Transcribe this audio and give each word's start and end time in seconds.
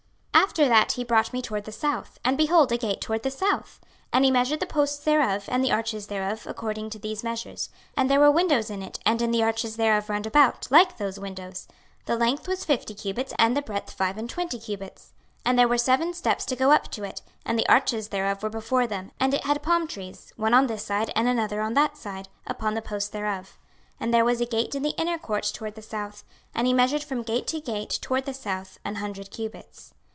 26:040:024 0.51 0.59
After 0.59 0.67
that 0.69 0.91
he 0.93 1.03
brought 1.05 1.33
me 1.33 1.41
toward 1.41 1.63
the 1.63 1.71
south, 1.71 2.19
and 2.25 2.37
behold 2.37 2.71
a 2.73 2.77
gate 2.77 2.99
toward 2.99 3.23
the 3.23 3.31
south: 3.31 3.79
and 4.11 4.25
he 4.25 4.31
measured 4.31 4.59
the 4.59 4.65
posts 4.65 5.01
thereof 5.01 5.45
and 5.47 5.63
the 5.63 5.71
arches 5.71 6.07
thereof 6.07 6.45
according 6.45 6.89
to 6.89 6.99
these 6.99 7.23
measures. 7.23 7.69
26:040:025 7.93 7.93
And 7.95 8.09
there 8.11 8.19
were 8.19 8.31
windows 8.31 8.69
in 8.69 8.81
it 8.83 8.99
and 9.05 9.21
in 9.21 9.31
the 9.31 9.43
arches 9.43 9.77
thereof 9.77 10.09
round 10.09 10.25
about, 10.27 10.69
like 10.69 10.97
those 10.97 11.17
windows: 11.19 11.67
the 12.05 12.17
length 12.17 12.49
was 12.49 12.65
fifty 12.65 12.93
cubits, 12.93 13.33
and 13.39 13.55
the 13.55 13.61
breadth 13.61 13.93
five 13.93 14.17
and 14.17 14.29
twenty 14.29 14.59
cubits. 14.59 15.13
26:040:026 15.41 15.41
And 15.45 15.59
there 15.59 15.67
were 15.69 15.77
seven 15.77 16.13
steps 16.13 16.45
to 16.47 16.55
go 16.57 16.71
up 16.71 16.89
to 16.89 17.03
it, 17.05 17.21
and 17.45 17.57
the 17.57 17.69
arches 17.69 18.09
thereof 18.09 18.43
were 18.43 18.49
before 18.49 18.87
them: 18.87 19.11
and 19.21 19.33
it 19.33 19.45
had 19.45 19.63
palm 19.63 19.87
trees, 19.87 20.33
one 20.35 20.53
on 20.55 20.67
this 20.67 20.83
side, 20.83 21.11
and 21.15 21.29
another 21.29 21.61
on 21.61 21.75
that 21.75 21.95
side, 21.95 22.27
upon 22.47 22.73
the 22.73 22.81
posts 22.81 23.09
thereof. 23.09 23.57
26:040:027 24.01 24.01
And 24.01 24.13
there 24.13 24.25
was 24.25 24.41
a 24.41 24.45
gate 24.45 24.75
in 24.75 24.83
the 24.83 24.95
inner 24.97 25.17
court 25.19 25.49
toward 25.53 25.75
the 25.75 25.81
south: 25.81 26.25
and 26.53 26.67
he 26.67 26.73
measured 26.73 27.03
from 27.03 27.21
gate 27.23 27.47
to 27.47 27.61
gate 27.61 27.99
toward 28.01 28.25
the 28.25 28.33
south 28.33 28.79
an 28.83 28.95
hundred 28.95 29.29
cubits. 29.31 29.93